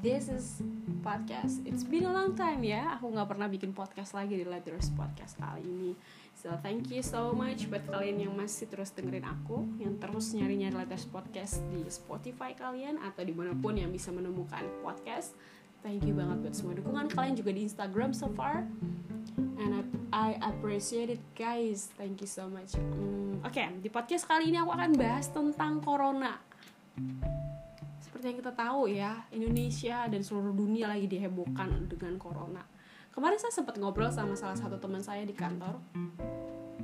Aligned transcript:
this 0.00 0.32
is 0.32 0.64
podcast. 1.04 1.60
It's 1.68 1.84
been 1.84 2.08
a 2.08 2.12
long 2.12 2.32
time 2.32 2.64
ya. 2.64 2.96
Aku 2.96 3.12
nggak 3.12 3.36
pernah 3.36 3.48
bikin 3.52 3.76
podcast 3.76 4.16
lagi 4.16 4.40
di 4.40 4.48
Letters 4.48 4.88
Podcast 4.96 5.36
kali 5.36 5.60
ini. 5.60 5.92
So 6.32 6.56
thank 6.64 6.88
you 6.88 7.04
so 7.04 7.36
much 7.36 7.68
buat 7.68 7.84
kalian 7.84 8.24
yang 8.24 8.32
masih 8.32 8.64
terus 8.72 8.96
dengerin 8.96 9.28
aku, 9.28 9.68
yang 9.76 10.00
terus 10.00 10.32
nyari-nyari 10.32 10.72
Letters 10.72 11.04
Podcast 11.04 11.60
di 11.68 11.84
Spotify 11.92 12.56
kalian 12.56 12.96
atau 12.96 13.20
di 13.20 13.36
mana 13.36 13.52
pun 13.52 13.76
yang 13.76 13.92
bisa 13.92 14.08
menemukan 14.08 14.64
podcast. 14.80 15.36
Thank 15.84 16.08
you 16.08 16.16
banget 16.16 16.48
buat 16.48 16.54
semua 16.56 16.74
dukungan 16.76 17.12
kalian 17.12 17.36
juga 17.36 17.52
di 17.52 17.68
Instagram 17.68 18.16
so 18.16 18.32
far. 18.32 18.64
And 19.60 19.76
I, 19.76 19.84
I 20.12 20.28
appreciate 20.40 21.12
it 21.12 21.20
guys. 21.36 21.92
Thank 22.00 22.24
you 22.24 22.28
so 22.28 22.48
much. 22.48 22.72
Hmm, 22.72 23.44
Oke, 23.44 23.60
okay, 23.60 23.68
di 23.84 23.92
podcast 23.92 24.24
kali 24.24 24.48
ini 24.48 24.56
aku 24.56 24.72
akan 24.72 24.96
bahas 24.96 25.28
tentang 25.28 25.84
corona 25.84 26.40
seperti 28.20 28.36
yang 28.36 28.42
kita 28.44 28.52
tahu 28.52 28.82
ya, 28.84 29.12
Indonesia 29.32 30.04
dan 30.04 30.20
seluruh 30.20 30.52
dunia 30.52 30.92
lagi 30.92 31.08
dihebohkan 31.08 31.88
dengan 31.88 32.20
corona. 32.20 32.60
Kemarin 33.16 33.40
saya 33.40 33.48
sempat 33.48 33.80
ngobrol 33.80 34.12
sama 34.12 34.36
salah 34.36 34.60
satu 34.60 34.76
teman 34.76 35.00
saya 35.00 35.24
di 35.24 35.32
kantor. 35.32 35.80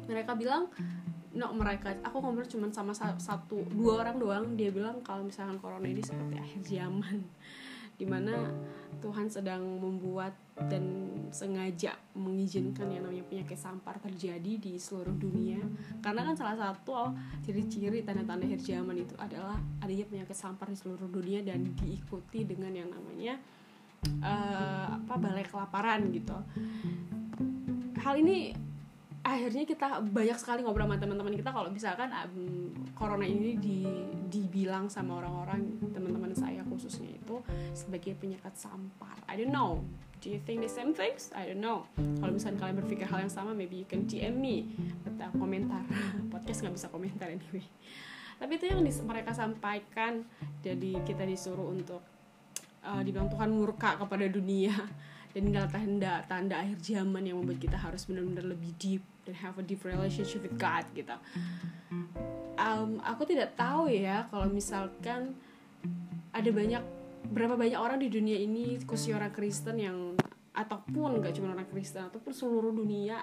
Mereka 0.08 0.32
bilang, 0.32 0.72
no 1.36 1.52
mereka, 1.52 1.92
aku 2.00 2.24
ngobrol 2.24 2.48
cuma 2.48 2.72
sama 2.72 2.96
satu, 2.96 3.68
dua 3.68 4.00
orang 4.00 4.16
doang. 4.16 4.44
Dia 4.56 4.72
bilang 4.72 5.04
kalau 5.04 5.28
misalkan 5.28 5.60
corona 5.60 5.84
ini 5.84 6.00
seperti 6.00 6.40
akhir 6.40 6.60
zaman 6.64 7.28
di 8.00 8.08
mana 8.08 8.32
Tuhan 9.04 9.28
sedang 9.28 9.60
membuat 9.76 10.32
dan 10.56 11.12
sengaja 11.28 11.92
mengizinkan 12.16 12.88
yang 12.88 13.04
namanya 13.04 13.28
penyakit 13.28 13.60
sampar 13.60 14.00
terjadi 14.00 14.56
di 14.56 14.80
seluruh 14.80 15.12
dunia. 15.12 15.60
Karena 16.00 16.24
kan 16.24 16.32
salah 16.32 16.56
satu 16.56 17.12
ciri-ciri 17.44 18.00
tanda-tanda 18.00 18.48
akhir 18.48 18.64
zaman 18.64 19.04
itu 19.04 19.12
adalah 19.20 19.60
adanya 19.84 20.08
penyakit 20.08 20.32
sampar 20.32 20.72
di 20.72 20.78
seluruh 20.80 21.12
dunia 21.12 21.44
dan 21.44 21.76
diikuti 21.76 22.48
dengan 22.48 22.72
yang 22.72 22.88
namanya 22.88 23.36
uh, 24.24 24.96
apa 24.96 25.14
balai 25.20 25.44
kelaparan 25.44 26.08
gitu. 26.08 26.36
Hal 28.00 28.16
ini 28.16 28.56
akhirnya 29.26 29.66
kita 29.66 30.00
banyak 30.06 30.38
sekali 30.38 30.62
ngobrol 30.62 30.86
sama 30.86 30.96
teman-teman 30.96 31.34
kita. 31.34 31.50
Kalau 31.52 31.68
misalkan 31.68 32.08
um, 32.14 32.70
corona 32.94 33.26
ini 33.26 33.58
di, 33.58 33.84
dibilang 34.30 34.86
sama 34.88 35.20
orang-orang 35.20 35.66
teman-teman 35.90 36.32
saya 36.32 36.55
khususnya 36.76 37.10
itu 37.16 37.40
sebagai 37.72 38.14
penyakit 38.20 38.54
sampar. 38.54 39.16
I 39.26 39.40
don't 39.40 39.52
know. 39.52 39.82
Do 40.20 40.32
you 40.32 40.40
think 40.44 40.64
the 40.64 40.72
same 40.72 40.96
things? 40.96 41.28
I 41.36 41.48
don't 41.48 41.60
know. 41.60 41.88
Kalau 41.96 42.32
misalnya 42.32 42.60
kalian 42.64 42.76
berpikir 42.80 43.04
hal 43.08 43.28
yang 43.28 43.32
sama, 43.32 43.52
maybe 43.52 43.80
you 43.80 43.88
can 43.88 44.08
DM 44.08 44.36
me 44.36 44.68
atau 45.04 45.28
komentar. 45.36 45.84
Podcast 46.32 46.64
nggak 46.64 46.74
bisa 46.76 46.88
komentar 46.88 47.28
anyway. 47.28 47.64
Tapi 48.36 48.52
itu 48.60 48.64
yang 48.68 48.80
mereka 48.84 49.32
sampaikan. 49.32 50.24
Jadi 50.64 51.00
kita 51.04 51.24
disuruh 51.24 51.68
untuk 51.68 52.00
uh, 52.86 53.00
dibilang 53.02 53.28
Tuhan 53.28 53.50
murka 53.50 53.98
kepada 53.98 54.24
dunia 54.30 54.72
dan 55.36 55.40
inilah 55.52 55.68
tanda 55.68 56.12
tanda 56.24 56.56
akhir 56.64 56.80
zaman 56.80 57.26
yang 57.26 57.36
membuat 57.42 57.60
kita 57.60 57.76
harus 57.76 58.08
benar-benar 58.08 58.46
lebih 58.46 58.72
deep 58.80 59.02
dan 59.28 59.34
have 59.36 59.58
a 59.58 59.64
deep 59.66 59.82
relationship 59.84 60.40
with 60.40 60.56
God 60.56 60.86
gitu. 60.96 61.12
Um, 62.56 63.04
aku 63.04 63.28
tidak 63.28 63.52
tahu 63.58 63.92
ya 63.92 64.24
kalau 64.32 64.48
misalkan 64.48 65.36
ada 66.36 66.50
banyak 66.52 66.82
berapa 67.32 67.56
banyak 67.56 67.80
orang 67.80 67.98
di 67.98 68.08
dunia 68.12 68.36
ini 68.36 68.76
khususnya 68.84 69.18
orang 69.18 69.32
Kristen 69.32 69.80
yang 69.80 70.14
ataupun 70.56 71.20
gak 71.20 71.36
cuma 71.36 71.52
orang 71.52 71.68
Kristen 71.68 72.08
ataupun 72.08 72.32
seluruh 72.32 72.72
dunia 72.72 73.20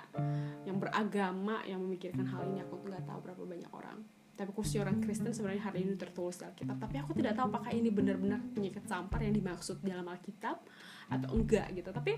yang 0.65 0.77
beragama 0.77 1.65
yang 1.65 1.81
memikirkan 1.81 2.25
hal 2.29 2.45
ini 2.45 2.61
aku 2.61 2.77
nggak 2.85 3.05
tahu 3.09 3.19
berapa 3.25 3.41
banyak 3.41 3.71
orang. 3.73 4.05
Tapi 4.33 4.49
khususnya 4.53 4.85
orang 4.85 4.97
Kristen 5.01 5.29
sebenarnya 5.29 5.69
hari 5.69 5.85
ini 5.85 5.93
tertulis 5.93 6.41
di 6.41 6.45
Alkitab. 6.45 6.77
Tapi 6.77 6.95
aku 7.01 7.13
tidak 7.17 7.37
tahu 7.37 7.53
apakah 7.53 7.69
ini 7.73 7.89
benar-benar 7.93 8.41
penyakit 8.53 8.85
sampar 8.85 9.21
yang 9.21 9.33
dimaksud 9.33 9.81
dalam 9.81 10.05
Alkitab 10.09 10.61
atau 11.09 11.29
enggak 11.33 11.69
gitu. 11.73 11.89
Tapi 11.89 12.17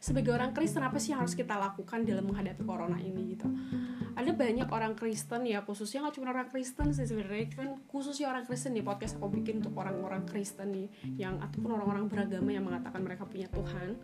sebagai 0.00 0.32
orang 0.32 0.56
Kristen 0.56 0.80
apa 0.80 0.96
sih 0.96 1.12
yang 1.12 1.20
harus 1.20 1.36
kita 1.36 1.56
lakukan 1.60 2.04
dalam 2.08 2.24
menghadapi 2.24 2.64
corona 2.64 2.96
ini 2.96 3.36
gitu 3.36 3.48
ada 4.20 4.36
banyak 4.36 4.68
orang 4.68 4.92
Kristen 4.92 5.48
ya 5.48 5.64
khususnya 5.64 6.04
nggak 6.04 6.14
cuma 6.20 6.28
orang 6.36 6.48
Kristen 6.52 6.92
sih 6.92 7.08
sebenarnya 7.08 7.48
kan 7.56 7.68
khususnya 7.88 8.28
orang 8.28 8.44
Kristen 8.44 8.76
nih 8.76 8.84
podcast 8.84 9.16
aku 9.16 9.32
bikin 9.40 9.64
untuk 9.64 9.72
orang-orang 9.80 10.28
Kristen 10.28 10.76
nih 10.76 10.88
yang 11.16 11.40
ataupun 11.40 11.80
orang-orang 11.80 12.04
beragama 12.06 12.52
yang 12.52 12.68
mengatakan 12.68 13.00
mereka 13.00 13.24
punya 13.24 13.48
Tuhan. 13.48 13.96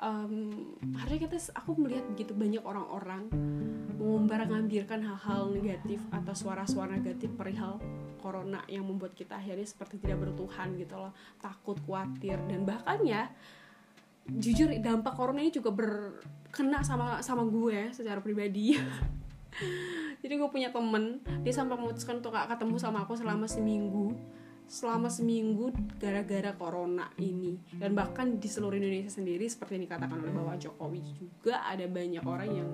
Um, 0.00 0.48
hari 0.96 1.20
kita 1.20 1.36
aku 1.52 1.76
melihat 1.76 2.08
begitu 2.08 2.32
banyak 2.32 2.64
orang-orang 2.64 3.28
mengumbar 4.00 4.48
ngambirkan 4.48 5.04
hal-hal 5.04 5.52
negatif 5.52 6.00
atau 6.08 6.32
suara-suara 6.32 6.96
negatif 6.96 7.28
perihal 7.36 7.76
corona 8.16 8.64
yang 8.64 8.88
membuat 8.88 9.12
kita 9.12 9.36
akhirnya 9.36 9.68
seperti 9.68 10.00
tidak 10.00 10.24
bertuhan 10.24 10.72
gitu 10.80 10.96
loh 10.96 11.12
takut 11.36 11.76
khawatir 11.84 12.40
dan 12.48 12.64
bahkan 12.64 13.04
ya 13.04 13.28
jujur 14.24 14.72
dampak 14.80 15.12
corona 15.20 15.44
ini 15.44 15.52
juga 15.52 15.68
berkena 15.68 16.80
sama 16.80 17.20
sama 17.20 17.44
gue 17.44 17.92
secara 17.92 18.24
pribadi 18.24 18.80
jadi 20.22 20.34
gue 20.38 20.48
punya 20.50 20.70
temen 20.70 21.20
dia 21.42 21.54
sampai 21.54 21.76
memutuskan 21.76 22.18
untuk 22.22 22.34
gak 22.34 22.50
ketemu 22.56 22.76
sama 22.78 23.04
aku 23.04 23.14
selama 23.18 23.46
seminggu 23.50 24.14
selama 24.70 25.10
seminggu 25.10 25.74
gara-gara 25.98 26.54
corona 26.54 27.10
ini. 27.18 27.58
Dan 27.74 27.98
bahkan 27.98 28.38
di 28.38 28.46
seluruh 28.46 28.78
Indonesia 28.78 29.10
sendiri 29.10 29.50
seperti 29.50 29.74
yang 29.74 29.90
dikatakan 29.90 30.22
oleh 30.22 30.30
Bapak 30.30 30.62
Jokowi 30.62 31.02
juga 31.18 31.66
ada 31.66 31.82
banyak 31.90 32.22
orang 32.22 32.50
yang 32.54 32.70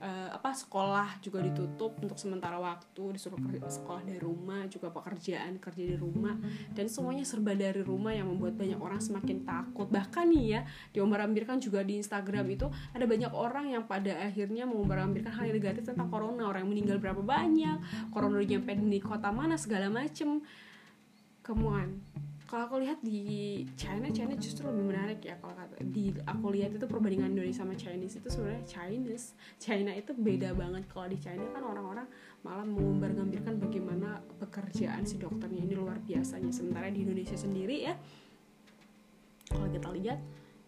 uh, 0.00 0.32
apa 0.32 0.56
sekolah 0.56 1.20
juga 1.20 1.44
ditutup 1.44 1.96
untuk 2.00 2.16
sementara 2.16 2.56
waktu 2.56 3.20
disuruh 3.20 3.36
sekolah 3.68 4.00
dari 4.04 4.20
rumah 4.20 4.64
juga 4.72 4.88
pekerjaan 4.88 5.60
kerja 5.60 5.84
di 5.84 5.96
rumah. 6.00 6.40
Dan 6.72 6.88
semuanya 6.88 7.28
serba 7.28 7.52
dari 7.52 7.84
rumah 7.84 8.16
yang 8.16 8.32
membuat 8.32 8.56
banyak 8.56 8.80
orang 8.80 9.04
semakin 9.04 9.44
takut. 9.44 9.92
Bahkan 9.92 10.24
nih 10.32 10.44
ya 10.48 10.60
diombar-ambirkan 10.96 11.60
juga 11.60 11.84
di 11.84 12.00
Instagram 12.00 12.48
itu 12.48 12.66
ada 12.96 13.04
banyak 13.04 13.32
orang 13.36 13.76
yang 13.76 13.84
pada 13.84 14.24
akhirnya 14.24 14.64
mengumbar-ambirkan 14.64 15.36
hal 15.36 15.52
yang 15.52 15.56
negatif 15.60 15.84
tentang 15.84 16.08
corona. 16.08 16.48
Orang 16.48 16.64
yang 16.64 16.72
meninggal 16.72 16.96
berapa 16.96 17.20
banyak 17.20 18.08
corona 18.08 18.40
udah 18.40 18.48
nyampe 18.48 18.72
di 18.72 19.00
kota 19.04 19.28
mana 19.28 19.60
segala 19.60 19.92
macem 19.92 20.40
kemuan. 21.46 22.02
Kalau 22.46 22.70
aku 22.70 22.78
lihat 22.78 23.02
di 23.02 23.66
China 23.74 24.06
China 24.14 24.38
justru 24.38 24.70
lebih 24.70 24.86
menarik 24.86 25.18
ya 25.18 25.34
kalau 25.42 25.50
kata 25.58 25.82
di 25.82 26.14
aku 26.14 26.54
lihat 26.54 26.78
itu 26.78 26.86
perbandingan 26.86 27.34
Indonesia 27.34 27.66
sama 27.66 27.74
Chinese 27.74 28.22
itu 28.22 28.30
sebenarnya 28.30 28.62
Chinese 28.62 29.34
China 29.58 29.90
itu 29.90 30.14
beda 30.14 30.54
banget. 30.54 30.86
Kalau 30.86 31.10
di 31.10 31.18
China 31.18 31.42
kan 31.50 31.62
orang-orang 31.66 32.06
malah 32.46 32.62
mengumbar 32.62 33.10
ngambirkan 33.18 33.58
bagaimana 33.58 34.22
pekerjaan 34.38 35.02
si 35.02 35.18
dokternya 35.18 35.66
ini 35.66 35.74
luar 35.74 35.98
biasanya. 36.06 36.54
Sementara 36.54 36.86
di 36.86 37.02
Indonesia 37.02 37.34
sendiri 37.34 37.82
ya 37.82 37.94
kalau 39.50 39.66
kita 39.70 39.90
lihat 39.94 40.18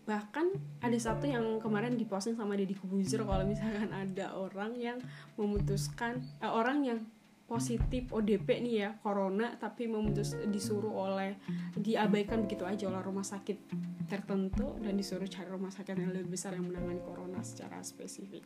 bahkan 0.02 0.50
ada 0.80 0.96
satu 0.96 1.28
yang 1.28 1.60
kemarin 1.60 1.94
diposting 1.94 2.32
sama 2.32 2.56
Deddy 2.56 2.74
Kubuzer 2.74 3.22
kalau 3.28 3.44
misalkan 3.44 3.92
ada 3.92 4.32
orang 4.34 4.74
yang 4.80 4.98
memutuskan 5.36 6.24
eh, 6.40 6.48
orang 6.48 6.80
yang 6.82 6.98
positif 7.48 8.12
ODP 8.12 8.60
nih 8.60 8.74
ya 8.76 8.90
corona 9.00 9.56
tapi 9.56 9.88
memutus 9.88 10.36
disuruh 10.52 10.92
oleh 10.92 11.40
diabaikan 11.74 12.44
begitu 12.44 12.68
aja 12.68 12.92
oleh 12.92 13.00
rumah 13.00 13.24
sakit 13.24 13.56
tertentu 14.04 14.76
dan 14.84 14.96
disuruh 14.96 15.24
cari 15.24 15.48
rumah 15.48 15.72
sakit 15.72 15.96
yang 15.96 16.12
lebih 16.12 16.36
besar 16.36 16.52
yang 16.52 16.68
menangani 16.68 17.00
corona 17.00 17.40
secara 17.40 17.80
spesifik. 17.80 18.44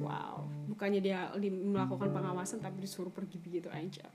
Wow 0.00 0.48
bukannya 0.74 0.98
dia 0.98 1.30
melakukan 1.38 2.10
pengawasan 2.10 2.58
tapi 2.58 2.82
disuruh 2.82 3.14
pergi 3.14 3.38
begitu 3.38 3.70
aja. 3.70 4.10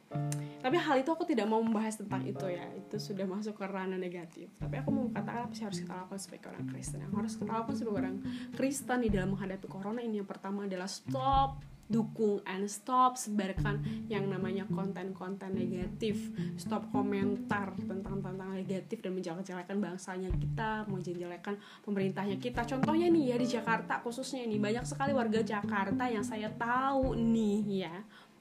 Tapi 0.59 0.75
hal 0.75 0.99
itu 0.99 1.09
aku 1.09 1.23
tidak 1.23 1.47
mau 1.47 1.63
membahas 1.63 1.95
tentang 1.95 2.27
itu 2.27 2.45
ya 2.51 2.67
itu 2.75 2.99
sudah 2.99 3.23
masuk 3.23 3.55
ke 3.55 3.65
ranah 3.65 3.95
negatif. 3.95 4.51
Tapi 4.59 4.75
aku 4.81 4.89
mau 4.91 5.05
katakan 5.07 5.47
apa 5.47 5.53
sih 5.55 5.63
harus 5.63 5.79
kita 5.79 5.95
lakukan 5.95 6.19
sebagai 6.19 6.51
orang 6.51 6.65
Kristen? 6.67 6.99
Yang 6.99 7.13
harus 7.15 7.33
kita 7.39 7.51
lakukan 7.55 7.75
sebagai 7.79 7.97
orang 8.03 8.15
Kristen 8.57 8.99
di 8.99 9.09
dalam 9.09 9.29
menghadapi 9.31 9.67
corona 9.71 10.01
ini 10.03 10.19
yang 10.19 10.27
pertama 10.27 10.67
adalah 10.67 10.89
stop 10.91 11.78
dukung 11.89 12.37
and 12.45 12.69
stop 12.69 13.17
sebarkan 13.17 13.81
yang 14.05 14.29
namanya 14.29 14.63
konten-konten 14.69 15.57
negatif. 15.57 16.29
Stop 16.55 16.93
komentar 16.93 17.73
tentang 17.81 18.21
tentang 18.21 18.53
negatif 18.53 19.01
dan 19.01 19.17
menjelek-jelekan 19.17 19.77
bangsanya 19.81 20.29
kita 20.37 20.85
menjelek-jelekan 20.85 21.57
pemerintahnya 21.81 22.37
kita. 22.37 22.61
Contohnya 22.63 23.09
nih 23.09 23.33
ya 23.33 23.35
di 23.41 23.47
Jakarta 23.49 23.99
khususnya 24.05 24.45
nih 24.45 24.61
banyak 24.61 24.85
sekali 24.85 25.11
warga 25.17 25.41
Jakarta 25.41 26.05
yang 26.05 26.21
saya 26.21 26.53
tahu 26.53 27.17
nih 27.17 27.89
ya 27.89 27.95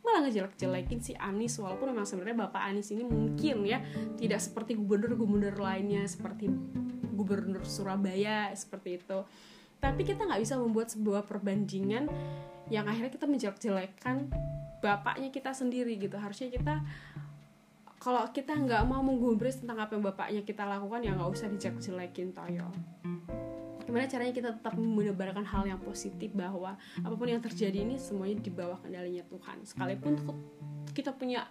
malah 0.05 0.29
ngejelek-jelekin 0.29 1.01
si 1.01 1.13
Anies. 1.17 1.57
Walaupun 1.57 1.91
memang 1.91 2.05
sebenarnya 2.05 2.49
Bapak 2.49 2.63
Anies 2.69 2.93
ini 2.93 3.03
mungkin 3.03 3.65
ya 3.65 3.81
tidak 4.21 4.45
seperti 4.45 4.77
gubernur-gubernur 4.77 5.57
lainnya 5.57 6.05
seperti 6.05 6.53
gubernur 7.17 7.65
Surabaya 7.65 8.53
seperti 8.53 9.01
itu. 9.01 9.19
Tapi 9.79 10.03
kita 10.03 10.27
nggak 10.27 10.43
bisa 10.43 10.59
membuat 10.59 10.91
sebuah 10.91 11.23
perbandingan 11.23 12.11
yang 12.69 12.85
akhirnya 12.85 13.13
kita 13.13 13.27
menjelek-jelekan 13.29 14.29
bapaknya 14.85 15.29
kita 15.33 15.53
sendiri 15.53 15.97
gitu. 15.99 16.17
Harusnya 16.17 16.49
kita 16.53 16.85
kalau 17.99 18.23
kita 18.31 18.55
nggak 18.55 18.83
mau 18.87 19.03
menggubris 19.03 19.59
tentang 19.59 19.83
apa 19.83 19.99
yang 19.99 20.05
bapaknya 20.07 20.43
kita 20.47 20.63
lakukan 20.63 21.03
ya 21.03 21.13
nggak 21.19 21.31
usah 21.35 21.51
dijelek-jelekin 21.51 22.31
toyo 22.31 22.71
gimana 23.89 24.05
caranya 24.05 24.37
kita 24.37 24.53
tetap 24.53 24.77
menebarkan 24.77 25.49
hal 25.49 25.65
yang 25.65 25.81
positif 25.81 26.29
bahwa 26.37 26.77
apa 26.77 27.15
pun 27.17 27.25
yang 27.25 27.41
terjadi 27.41 27.89
ini 27.89 27.97
semuanya 27.97 28.37
di 28.37 28.53
bawah 28.53 28.77
kendalinya 28.85 29.25
Tuhan. 29.25 29.65
Sekalipun 29.65 30.13
kita 30.93 31.17
punya 31.17 31.49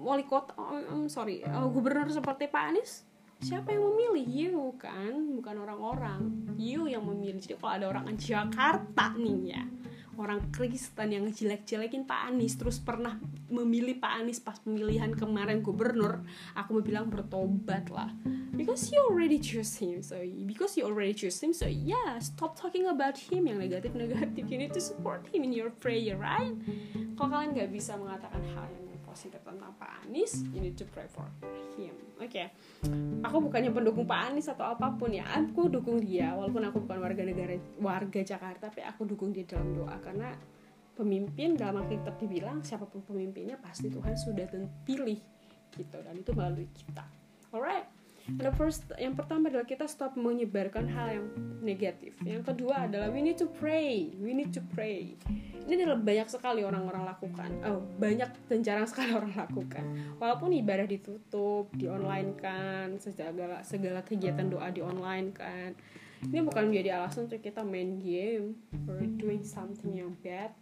wali 0.00 0.24
kota 0.24 0.56
um, 0.56 1.04
sorry 1.12 1.44
uh, 1.44 1.68
gubernur 1.68 2.08
seperti 2.08 2.48
Pak 2.48 2.62
Anies 2.72 3.04
siapa 3.40 3.72
yang 3.72 3.84
memilih? 3.92 4.24
You 4.28 4.64
kan? 4.76 5.36
Bukan 5.36 5.56
orang-orang. 5.60 6.20
You 6.60 6.86
yang 6.86 7.08
memilih. 7.08 7.40
Jadi 7.40 7.56
kalau 7.56 7.72
ada 7.76 7.86
orang 7.88 8.06
Jakarta 8.16 9.16
nih 9.16 9.40
ya 9.56 9.64
orang 10.20 10.52
Kristen 10.52 11.16
yang 11.16 11.24
jelek-jelekin 11.32 12.04
Pak 12.04 12.28
Anies 12.28 12.60
terus 12.60 12.76
pernah 12.76 13.16
memilih 13.48 13.96
Pak 13.96 14.12
Anies 14.20 14.36
pas 14.36 14.60
pemilihan 14.60 15.16
kemarin 15.16 15.64
gubernur 15.64 16.20
aku 16.52 16.78
mau 16.78 16.84
bilang 16.84 17.08
bertobat 17.08 17.88
lah. 17.88 18.12
Because 18.52 18.92
you 18.92 19.00
already 19.08 19.40
choose 19.40 19.80
him 19.80 20.04
so 20.04 20.20
because 20.44 20.76
you 20.76 20.84
already 20.84 21.16
choose 21.16 21.40
him 21.40 21.56
so 21.56 21.64
yeah 21.64 22.20
stop 22.20 22.52
talking 22.52 22.84
about 22.92 23.16
him. 23.16 23.48
Yang 23.48 23.58
negatif-negatif 23.64 24.44
you 24.44 24.58
need 24.60 24.76
to 24.76 24.82
support 24.84 25.24
him 25.32 25.48
in 25.48 25.56
your 25.56 25.72
prayer 25.80 26.20
right? 26.20 26.52
Kalau 27.16 27.32
kalian 27.32 27.56
nggak 27.56 27.72
bisa 27.72 27.96
mengatakan 27.96 28.44
hal 28.52 28.68
yang 28.68 28.89
positif 29.10 29.42
tentang 29.42 29.74
Pak 29.74 30.06
Anies 30.06 30.46
you 30.54 30.62
need 30.62 30.78
to 30.78 30.86
pray 30.86 31.10
for 31.10 31.26
him. 31.74 31.92
Oke 32.22 32.30
okay. 32.30 32.46
aku 33.26 33.50
bukannya 33.50 33.74
pendukung 33.74 34.06
Pak 34.06 34.30
Anies 34.30 34.46
atau 34.46 34.70
apa 34.70 34.94
pun 34.94 35.10
ya 35.10 35.26
aku 35.26 35.66
dukung 35.66 35.98
dia 35.98 36.30
walaupun 36.38 36.62
aku 36.70 36.86
bukan 36.86 36.98
warga 37.02 37.22
negara 37.26 37.58
warga 37.82 38.20
Jakarta 38.22 38.70
tapi 38.70 38.86
aku 38.86 39.10
dukung 39.10 39.34
dia 39.34 39.42
dalam 39.42 39.74
doa 39.74 39.98
karena 39.98 40.30
pemimpin 40.94 41.58
dalam 41.58 41.82
Alkitab 41.82 42.14
dibilang 42.22 42.62
siapa 42.62 42.86
pun 42.86 43.02
pemimpinnya 43.02 43.58
pasti 43.58 43.90
Tuhan 43.90 44.14
sudah 44.14 44.46
pilih 44.86 45.18
gitu. 45.74 45.98
Dan 46.02 46.14
itu 46.18 46.30
melalui 46.30 46.70
kita. 46.70 47.02
Alright 47.50 47.99
The 48.38 48.52
first, 48.54 48.86
yang 49.00 49.18
pertama 49.18 49.50
adalah 49.50 49.66
kita 49.66 49.90
stop 49.90 50.14
menyebarkan 50.14 50.86
hal 50.86 51.08
yang 51.10 51.26
negatif. 51.64 52.14
Yang 52.22 52.54
kedua 52.54 52.86
adalah 52.86 53.10
we 53.10 53.24
need 53.24 53.40
to 53.40 53.50
pray. 53.50 54.14
We 54.20 54.36
need 54.36 54.54
to 54.54 54.62
pray. 54.62 55.18
Ini 55.70 55.86
adalah 55.86 56.00
banyak 56.02 56.28
sekali 56.30 56.62
orang-orang 56.62 57.04
lakukan. 57.06 57.50
Oh, 57.66 57.82
banyak 57.98 58.30
dan 58.46 58.58
jarang 58.62 58.86
sekali 58.86 59.14
orang 59.18 59.34
lakukan. 59.34 59.84
Walaupun 60.22 60.54
ibadah 60.54 60.86
ditutup, 60.86 61.72
di 61.74 61.90
online 61.90 62.38
kan, 62.38 62.98
segala 63.02 63.62
segala 63.66 64.00
kegiatan 64.06 64.46
doa 64.46 64.70
di 64.70 64.82
online 64.84 65.28
kan. 65.34 65.70
Ini 66.20 66.44
bukan 66.44 66.68
menjadi 66.68 67.00
alasan 67.00 67.32
untuk 67.32 67.40
kita 67.40 67.64
main 67.64 67.96
game 67.96 68.52
or 68.84 69.00
doing 69.16 69.40
something 69.40 69.96
yang 69.96 70.12
bad. 70.20 70.52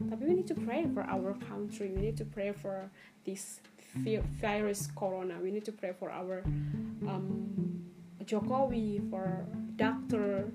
Tapi 0.00 0.22
we 0.24 0.32
need 0.40 0.48
to 0.48 0.56
pray 0.56 0.88
for 0.88 1.04
our 1.04 1.36
country. 1.52 1.92
We 1.92 2.00
need 2.00 2.16
to 2.16 2.24
pray 2.24 2.56
for 2.56 2.88
this 3.28 3.60
virus 4.40 4.90
corona 4.92 5.38
we 5.40 5.50
need 5.50 5.64
to 5.64 5.72
pray 5.72 5.92
for 5.96 6.12
our 6.12 6.42
um, 7.06 7.46
Jokowi 8.26 9.00
for 9.06 9.46
doctor 9.78 10.50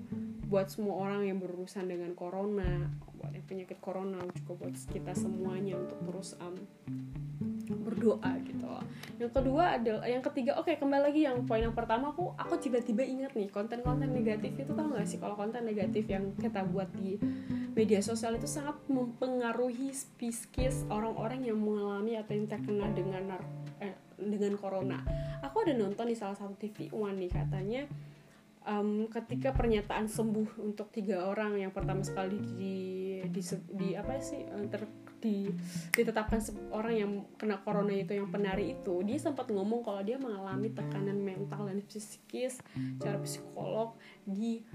buat 0.52 0.68
semua 0.68 1.08
orang 1.08 1.32
yang 1.32 1.38
berurusan 1.40 1.88
dengan 1.88 2.12
corona 2.12 2.92
buat 3.16 3.32
yang 3.32 3.46
penyakit 3.48 3.80
corona 3.80 4.20
juga 4.36 4.52
buat 4.60 4.74
kita 4.92 5.16
semuanya 5.16 5.80
untuk 5.80 5.96
terus 6.04 6.36
um, 6.42 6.56
berdoa 7.72 8.36
gitu. 8.44 8.68
Yang 9.16 9.32
kedua 9.32 9.80
adalah 9.80 10.04
yang 10.04 10.20
ketiga 10.20 10.58
oke 10.58 10.68
okay, 10.68 10.76
kembali 10.76 11.02
lagi 11.08 11.20
yang 11.24 11.46
poin 11.48 11.62
yang 11.62 11.72
pertama 11.72 12.12
aku 12.12 12.34
aku 12.36 12.58
tiba-tiba 12.60 13.00
ingat 13.06 13.32
nih 13.32 13.48
konten-konten 13.48 14.10
negatif 14.12 14.52
itu 14.58 14.72
tau 14.74 14.90
gak 14.92 15.08
sih 15.08 15.16
kalau 15.22 15.38
konten 15.38 15.64
negatif 15.64 16.04
yang 16.10 16.34
kita 16.36 16.66
buat 16.68 16.90
di 16.98 17.16
media 17.72 18.00
sosial 18.04 18.36
itu 18.36 18.48
sangat 18.48 18.76
mempengaruhi 18.88 19.92
psikis 19.92 20.84
orang-orang 20.92 21.48
yang 21.48 21.58
mengalami 21.58 22.16
atau 22.20 22.32
yang 22.36 22.46
terkena 22.48 22.86
dengan 22.92 23.40
eh, 23.80 23.96
dengan 24.16 24.54
corona. 24.60 25.02
Aku 25.42 25.64
ada 25.64 25.74
nonton 25.74 26.06
di 26.08 26.16
salah 26.16 26.36
satu 26.38 26.54
TV 26.54 26.92
One 26.94 27.18
nih 27.18 27.32
katanya 27.32 27.82
um, 28.66 29.10
ketika 29.10 29.50
pernyataan 29.54 30.06
sembuh 30.06 30.62
untuk 30.62 30.90
tiga 30.94 31.26
orang 31.26 31.58
yang 31.58 31.72
pertama 31.74 32.02
sekali 32.06 32.38
di 32.38 32.76
di, 33.22 33.42
di 33.74 33.88
apa 33.94 34.18
sih 34.18 34.42
eh, 34.42 34.66
ter, 34.70 34.82
di, 35.22 35.46
ditetapkan 35.94 36.42
orang 36.74 36.94
yang 36.98 37.12
kena 37.38 37.62
corona 37.62 37.94
itu 37.94 38.18
yang 38.18 38.26
penari 38.30 38.74
itu 38.74 39.06
dia 39.06 39.18
sempat 39.22 39.46
ngomong 39.54 39.86
kalau 39.86 40.02
dia 40.02 40.18
mengalami 40.18 40.74
tekanan 40.74 41.22
mental 41.22 41.70
dan 41.70 41.78
psikis 41.86 42.58
cara 42.98 43.22
psikolog 43.22 43.94
di 44.26 44.66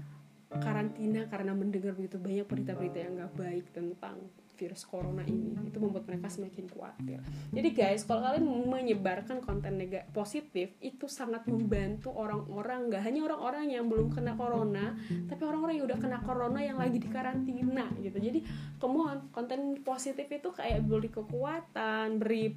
karantina 0.48 1.28
karena 1.28 1.52
mendengar 1.52 1.92
begitu 1.92 2.16
banyak 2.16 2.48
berita-berita 2.48 2.98
yang 3.04 3.20
gak 3.20 3.34
baik 3.36 3.66
tentang 3.76 4.16
virus 4.58 4.82
corona 4.82 5.22
ini 5.22 5.54
itu 5.70 5.78
membuat 5.78 6.10
mereka 6.10 6.26
semakin 6.26 6.66
khawatir. 6.66 7.22
Jadi 7.54 7.68
guys 7.70 8.02
kalau 8.02 8.26
kalian 8.26 8.44
menyebarkan 8.66 9.38
konten 9.38 9.78
negatif 9.78 10.10
positif 10.10 10.74
itu 10.82 11.06
sangat 11.06 11.46
membantu 11.46 12.10
orang-orang 12.10 12.90
nggak 12.90 13.02
hanya 13.06 13.22
orang-orang 13.30 13.70
yang 13.70 13.86
belum 13.86 14.10
kena 14.10 14.34
corona 14.34 14.98
tapi 15.30 15.42
orang-orang 15.46 15.78
yang 15.78 15.86
udah 15.86 15.98
kena 16.02 16.18
corona 16.26 16.58
yang 16.58 16.74
lagi 16.82 16.98
di 16.98 17.06
karantina 17.06 17.86
gitu. 18.02 18.18
Jadi 18.18 18.42
kemudian 18.82 19.30
konten 19.30 19.78
positif 19.86 20.26
itu 20.26 20.50
kayak 20.50 20.82
beri 20.82 21.10
kekuatan 21.14 22.18
beri 22.18 22.50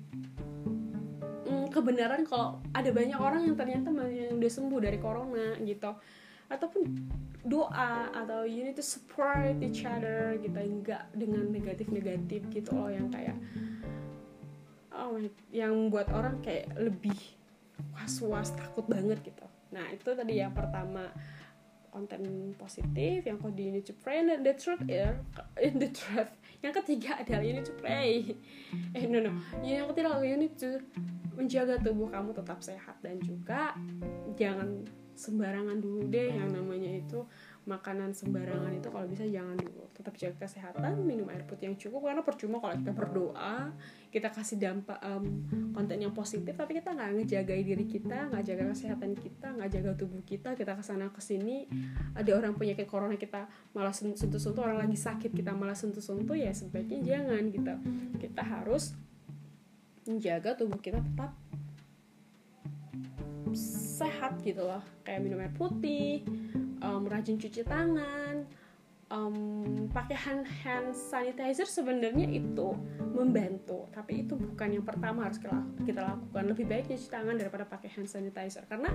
mm, 1.45 1.69
kebenaran 1.69 2.25
kalau 2.25 2.57
ada 2.73 2.89
banyak 2.89 3.19
orang 3.21 3.45
yang 3.45 3.53
ternyata 3.53 3.93
yang 4.09 4.41
udah 4.41 4.51
sembuh 4.51 4.79
dari 4.81 4.97
corona 4.97 5.53
gitu 5.61 5.93
ataupun 6.51 6.83
doa 7.41 8.11
atau 8.13 8.45
you 8.45 8.61
need 8.61 8.77
to 8.77 8.85
support 8.85 9.57
each 9.63 9.81
other 9.87 10.37
gitu 10.37 10.53
enggak 10.59 11.09
dengan 11.15 11.49
negatif-negatif 11.49 12.45
gitu 12.53 12.69
loh 12.77 12.91
yang 12.91 13.09
kayak 13.09 13.33
oh 14.93 15.17
yang 15.49 15.89
buat 15.89 16.11
orang 16.13 16.37
kayak 16.45 16.69
lebih 16.77 17.17
was-was 17.97 18.53
takut 18.53 18.85
banget 18.85 19.17
gitu. 19.25 19.45
Nah 19.73 19.89
itu 19.89 20.05
tadi 20.13 20.37
yang 20.37 20.53
pertama 20.53 21.09
konten 21.91 22.53
positif 22.55 23.27
yang 23.27 23.35
kedua 23.35 23.51
you 23.57 23.73
need 23.73 23.83
to 23.83 23.91
pray 23.99 24.23
and 24.23 24.47
the 24.47 24.55
truth 24.55 24.79
is 24.87 25.11
in 25.59 25.75
the 25.83 25.91
truth 25.91 26.31
yang 26.61 26.71
ketiga 26.71 27.19
adalah 27.19 27.41
you 27.41 27.57
need 27.57 27.65
to 27.65 27.75
pray. 27.81 28.37
Eh 28.95 29.09
no 29.09 29.17
no. 29.17 29.33
Yang 29.65 29.97
ketiga 29.97 30.21
you 30.21 30.37
need 30.37 30.55
to 30.61 30.77
menjaga 31.33 31.81
tubuh 31.81 32.11
kamu 32.13 32.37
tetap 32.37 32.61
sehat 32.61 33.01
dan 33.01 33.17
juga 33.23 33.73
jangan 34.37 34.85
sembarangan 35.21 35.77
dulu 35.77 36.09
deh 36.09 36.33
yang 36.33 36.49
namanya 36.49 36.89
itu. 36.89 37.21
Makanan 37.61 38.17
sembarangan 38.17 38.73
itu 38.73 38.89
kalau 38.89 39.05
bisa 39.05 39.21
jangan 39.29 39.53
dulu. 39.53 39.85
Tetap 39.93 40.17
jaga 40.17 40.49
kesehatan 40.49 41.05
minum 41.05 41.29
air 41.29 41.45
putih 41.45 41.69
yang 41.69 41.77
cukup. 41.77 42.09
Karena 42.09 42.25
percuma 42.25 42.57
kalau 42.57 42.73
kita 42.73 42.89
berdoa 42.89 43.69
kita 44.09 44.33
kasih 44.33 44.57
dampak 44.57 44.97
um, 45.05 45.23
konten 45.71 46.01
yang 46.01 46.11
positif 46.11 46.51
tapi 46.57 46.75
kita 46.75 46.91
nggak 46.91 47.21
ngejaga 47.21 47.53
diri 47.63 47.85
kita 47.87 48.27
nggak 48.27 48.43
jaga 48.43 48.63
kesehatan 48.75 49.15
kita 49.15 49.47
nggak 49.53 49.69
jaga 49.69 49.91
tubuh 49.93 50.25
kita. 50.25 50.57
Kita 50.57 50.73
ke 50.73 50.81
sana 50.81 51.13
ke 51.13 51.21
sini. 51.21 51.69
Ada 52.17 52.33
orang 52.33 52.57
penyakit 52.57 52.89
corona 52.89 53.13
kita 53.13 53.45
malah 53.77 53.93
sentuh-sentuh. 53.93 54.57
Orang 54.57 54.81
lagi 54.81 54.97
sakit 54.97 55.29
kita 55.29 55.53
malah 55.53 55.77
sentuh-sentuh. 55.77 56.33
Ya 56.33 56.49
sebaiknya 56.49 57.05
jangan 57.05 57.45
gitu. 57.53 57.73
Kita 58.17 58.41
harus 58.41 58.97
menjaga 60.09 60.57
tubuh 60.57 60.81
kita 60.81 60.97
tetap 60.97 61.37
sehat 64.01 64.41
gitu 64.41 64.65
loh. 64.65 64.81
Kayak 65.05 65.21
minum 65.21 65.41
air 65.41 65.53
putih 65.53 66.25
um, 66.81 67.05
rajin 67.05 67.37
cuci 67.37 67.61
tangan 67.61 68.49
um, 69.11 69.91
pakai 69.91 70.15
hand 70.15 70.47
hand 70.63 70.95
sanitizer 70.95 71.67
sebenarnya 71.67 72.25
itu 72.31 72.73
membantu. 73.11 73.91
Tapi 73.91 74.25
itu 74.25 74.39
bukan 74.39 74.81
yang 74.81 74.85
pertama 74.87 75.27
harus 75.27 75.37
kita 75.83 76.01
lakukan. 76.01 76.43
Lebih 76.47 76.65
baik 76.65 76.83
cuci 76.89 77.07
tangan 77.11 77.35
daripada 77.35 77.67
pakai 77.67 77.91
hand 77.91 78.09
sanitizer. 78.09 78.65
Karena 78.65 78.89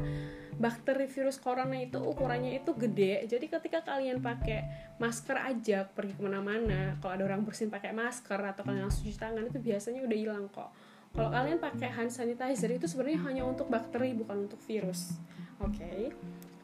bakteri 0.56 1.06
virus 1.06 1.36
corona 1.36 1.76
itu 1.76 2.00
ukurannya 2.00 2.58
itu 2.64 2.72
gede. 2.74 3.28
Jadi 3.28 3.46
ketika 3.46 3.84
kalian 3.84 4.24
pakai 4.24 4.92
masker 4.96 5.36
aja 5.36 5.84
pergi 5.86 6.16
ke 6.16 6.22
mana-mana 6.24 6.96
kalau 6.98 7.12
ada 7.12 7.24
orang 7.28 7.44
bersin 7.44 7.68
pakai 7.68 7.92
masker 7.92 8.40
atau 8.40 8.64
kalian 8.64 8.88
langsung 8.88 9.04
cuci 9.04 9.20
tangan 9.20 9.44
itu 9.44 9.60
biasanya 9.60 10.00
udah 10.02 10.18
hilang 10.18 10.48
kok 10.48 10.72
kalau 11.16 11.32
kalian 11.32 11.56
pakai 11.56 11.88
hand 11.88 12.12
sanitizer 12.12 12.68
itu 12.76 12.84
sebenarnya 12.84 13.20
hanya 13.24 13.42
untuk 13.48 13.72
bakteri 13.72 14.12
bukan 14.12 14.46
untuk 14.46 14.60
virus. 14.68 15.16
Oke. 15.64 15.80
Okay? 15.80 16.02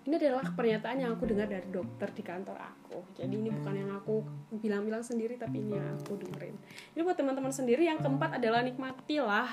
ini 0.02 0.18
adalah 0.18 0.42
pernyataan 0.42 0.99
yang 0.99 1.14
aku 1.14 1.30
dengar 1.30 1.47
dari 1.47 1.68
dokter 1.71 2.11
di 2.11 2.23
kantor 2.26 2.59
aku. 2.59 3.06
Jadi 3.14 3.38
ini 3.38 3.54
bukan 3.54 3.75
yang 3.78 3.90
aku 3.94 4.18
bilang-bilang 4.59 5.06
sendiri 5.06 5.38
tapi 5.38 5.62
ini 5.62 5.78
yang 5.78 5.94
aku 5.94 6.18
dengerin. 6.18 6.59
Ini 6.99 7.00
buat 7.06 7.14
teman-teman 7.14 7.54
sendiri. 7.54 7.87
Yang 7.87 8.02
keempat 8.11 8.42
adalah 8.42 8.66
nikmatilah 8.66 9.47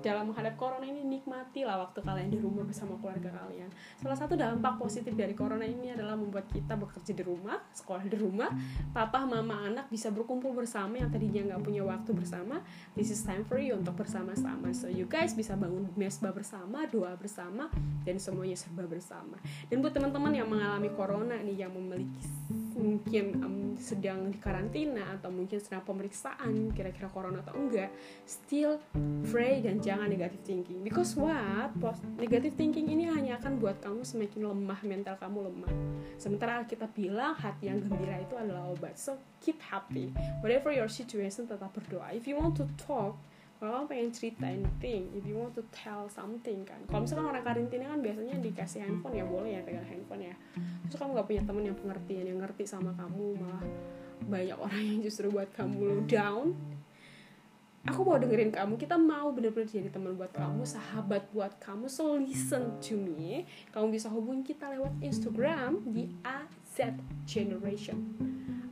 dalam 0.00 0.30
menghadap 0.30 0.54
corona 0.54 0.86
ini 0.86 1.02
nikmatilah 1.02 1.76
waktu 1.82 2.00
kalian 2.00 2.30
di 2.30 2.38
rumah 2.38 2.62
bersama 2.62 2.94
keluarga 3.02 3.34
kalian. 3.34 3.68
Salah 3.98 4.16
satu 4.16 4.38
dampak 4.38 4.78
positif 4.78 5.12
dari 5.18 5.34
corona 5.34 5.66
ini 5.66 5.90
adalah 5.90 6.14
membuat 6.14 6.46
kita 6.48 6.78
bekerja 6.78 7.12
di 7.12 7.24
rumah, 7.26 7.58
sekolah 7.74 8.06
di 8.06 8.16
rumah, 8.16 8.48
papa, 8.94 9.26
mama, 9.26 9.66
anak 9.66 9.86
bisa 9.90 10.08
berkumpul 10.14 10.54
bersama 10.54 11.02
yang 11.02 11.10
tadinya 11.10 11.52
nggak 11.52 11.62
punya 11.66 11.82
waktu 11.82 12.10
bersama. 12.14 12.62
This 12.94 13.10
is 13.10 13.20
time 13.26 13.42
for 13.42 13.58
you 13.58 13.74
untuk 13.74 13.98
bersama-sama. 13.98 14.70
So 14.72 14.86
you 14.86 15.10
guys 15.10 15.34
bisa 15.34 15.58
bangun 15.58 15.90
mesbah 15.98 16.30
bersama, 16.30 16.86
doa 16.86 17.12
bersama, 17.18 17.68
dan 18.06 18.16
semuanya 18.22 18.54
serba 18.54 18.86
bersama. 18.86 19.36
Dan 19.66 19.82
buat 19.82 19.92
teman-teman 19.92 20.32
yang 20.32 20.46
mengalami 20.46 20.88
corona 20.94 21.34
nih 21.42 21.66
yang 21.66 21.74
memiliki 21.74 22.22
mungkin 22.80 23.24
um, 23.44 23.60
sedang 23.76 24.32
di 24.32 24.40
karantina 24.40 25.20
atau 25.20 25.28
mungkin 25.28 25.60
sedang 25.60 25.84
pemeriksaan 25.84 26.72
kira-kira 26.72 27.12
corona 27.12 27.44
atau 27.44 27.54
enggak 27.56 27.92
still 28.24 28.80
pray 29.28 29.60
dan 29.60 29.78
jangan 29.78 30.08
negative 30.08 30.40
thinking. 30.42 30.80
Because 30.80 31.14
what? 31.14 31.76
Negative 32.16 32.56
thinking 32.56 32.88
ini 32.88 33.06
hanya 33.08 33.36
akan 33.38 33.60
buat 33.60 33.78
kamu 33.84 34.02
semakin 34.02 34.48
lemah 34.48 34.80
mental 34.82 35.14
kamu 35.20 35.52
lemah. 35.52 35.72
Sementara 36.16 36.64
kita 36.64 36.88
bilang 36.90 37.36
hati 37.36 37.68
yang 37.68 37.84
gembira 37.84 38.20
itu 38.20 38.34
adalah 38.34 38.72
obat. 38.72 38.96
So 38.96 39.20
keep 39.44 39.60
happy. 39.60 40.12
Whatever 40.40 40.72
your 40.72 40.88
situation 40.88 41.44
tetap 41.44 41.72
berdoa. 41.76 42.16
If 42.16 42.24
you 42.24 42.40
want 42.40 42.56
to 42.60 42.66
talk 42.80 43.20
kalau 43.60 43.84
kamu 43.84 43.86
pengen 43.92 44.08
cerita 44.08 44.48
anything 44.48 45.12
if 45.12 45.20
you 45.28 45.36
want 45.36 45.52
to 45.52 45.60
tell 45.68 46.08
something 46.08 46.64
kan. 46.64 46.80
Kalau 46.88 47.04
misalkan 47.04 47.28
orang 47.28 47.44
karantina 47.44 47.92
kan 47.92 48.00
biasanya 48.00 48.40
dikasih 48.40 48.80
handphone 48.88 49.20
ya 49.20 49.24
boleh 49.28 49.52
ya 49.52 49.60
pegang 49.60 49.84
handphone 49.84 50.32
ya. 50.32 50.34
Terus 50.88 50.96
kamu 50.96 51.20
gak 51.20 51.28
punya 51.28 51.42
temen 51.44 51.64
yang 51.68 51.76
pengertian 51.76 52.24
yang 52.24 52.38
ngerti 52.40 52.64
sama 52.64 52.96
kamu 52.96 53.36
malah 53.36 53.64
banyak 54.24 54.56
orang 54.56 54.80
yang 54.80 54.98
justru 55.04 55.28
buat 55.28 55.52
kamu 55.52 56.08
down 56.08 56.56
aku 57.88 58.00
mau 58.04 58.20
dengerin 58.20 58.52
kamu. 58.52 58.76
Kita 58.76 59.00
mau 59.00 59.32
bener-bener 59.32 59.68
jadi 59.68 59.88
teman 59.88 60.16
buat 60.16 60.32
kamu 60.34 60.66
sahabat 60.66 61.30
buat 61.32 61.56
kamu. 61.62 61.88
So 61.88 62.18
listen 62.20 62.76
to 62.84 62.96
me. 63.00 63.48
Kamu 63.72 63.88
bisa 63.88 64.12
hubungi 64.12 64.52
kita 64.52 64.68
lewat 64.76 65.00
Instagram 65.00 65.80
di 65.88 66.12
AZ 66.20 66.76
Generation. 67.24 67.98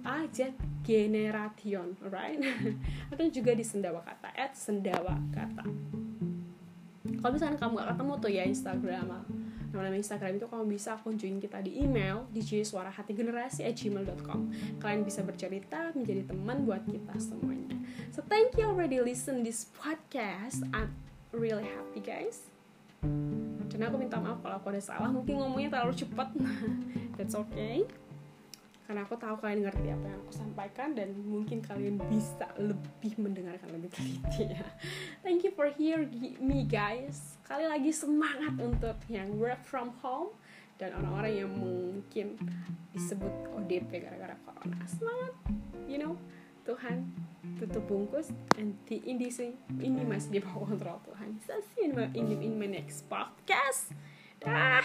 AZ 0.05 0.53
Generation 0.85 1.97
alright? 2.05 2.41
Atau 3.13 3.29
juga 3.29 3.53
di 3.53 3.65
sendawa 3.65 4.01
kata 4.05 4.29
at 4.37 4.53
sendawa 4.57 5.17
kata. 5.33 5.65
Kalau 7.19 7.33
misalnya 7.35 7.59
kamu 7.59 7.83
gak 7.83 7.89
ketemu 7.97 8.13
tuh 8.23 8.31
ya 8.31 8.43
Instagram 8.47 9.07
nama-nama 9.71 10.01
Instagram 10.01 10.41
itu 10.41 10.49
kamu 10.49 10.65
bisa 10.73 10.97
kunjungin 11.05 11.39
kita 11.39 11.61
di 11.61 11.85
email 11.85 12.25
di 12.33 12.41
gmail.com 12.41 14.41
kalian 14.81 15.03
bisa 15.05 15.21
bercerita 15.21 15.93
menjadi 15.93 16.33
teman 16.33 16.65
buat 16.65 16.83
kita 16.89 17.15
semuanya. 17.21 17.77
So 18.11 18.25
thank 18.25 18.57
you 18.57 18.69
already 18.69 19.05
listen 19.05 19.45
this 19.45 19.69
podcast. 19.77 20.65
I'm 20.73 20.97
really 21.31 21.69
happy 21.69 22.01
guys. 22.01 22.49
Dan 23.69 23.85
aku 23.85 24.01
minta 24.01 24.19
maaf 24.19 24.43
kalau 24.43 24.59
aku 24.59 24.75
ada 24.75 24.83
salah. 24.83 25.13
Mungkin 25.13 25.39
ngomongnya 25.39 25.71
terlalu 25.71 25.95
cepat 25.95 26.35
that's 27.21 27.37
okay 27.37 27.85
karena 28.89 29.05
aku 29.05 29.21
tahu 29.21 29.37
kalian 29.37 29.69
ngerti 29.69 29.93
apa 29.93 30.07
yang 30.09 30.21
aku 30.25 30.33
sampaikan 30.33 30.97
dan 30.97 31.13
mungkin 31.29 31.61
kalian 31.61 32.01
bisa 32.09 32.49
lebih 32.57 33.21
mendengarkan 33.21 33.69
lebih 33.69 33.93
teliti 33.93 34.57
ya. 34.57 34.65
Thank 35.21 35.45
you 35.45 35.53
for 35.53 35.69
hearing 35.77 36.41
me 36.41 36.65
guys. 36.65 37.37
Sekali 37.45 37.69
lagi 37.69 37.93
semangat 37.93 38.57
untuk 38.57 38.97
yang 39.13 39.37
work 39.37 39.61
from 39.69 39.93
home 40.01 40.33
dan 40.81 40.97
orang-orang 40.97 41.45
yang 41.45 41.53
mungkin 41.53 42.41
disebut 42.97 43.53
ODP 43.61 44.09
gara-gara 44.09 44.41
corona. 44.49 44.81
Semangat 44.89 45.37
you 45.85 46.01
know. 46.01 46.17
Tuhan 46.69 47.09
tutup 47.57 47.81
bungkus 47.89 48.29
and 48.61 48.77
ini 48.93 49.33
sih 49.33 49.57
ini 49.81 50.05
masih 50.05 50.37
di 50.37 50.41
bawah 50.45 50.69
kontrol 50.69 51.01
Tuhan. 51.09 51.41
So 51.41 51.57
see 51.73 51.89
you 51.89 51.97
in 51.97 51.97
my, 51.97 52.13
in 52.13 52.55
my 52.61 52.69
next 52.69 53.09
podcast. 53.09 53.97
Dah 54.37 54.85